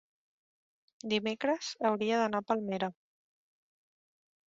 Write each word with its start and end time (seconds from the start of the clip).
Dimecres 1.13 1.71
hauria 1.91 2.19
d'anar 2.25 2.43
a 2.43 2.49
Palmera. 2.51 2.93